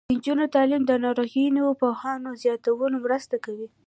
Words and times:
د 0.07 0.11
نجونو 0.15 0.45
تعلیم 0.55 0.83
د 0.87 0.91
ناروغیو 1.05 1.77
پوهاوي 1.79 2.31
زیاتولو 2.43 2.95
مرسته 3.05 3.35
کوي. 3.45 3.67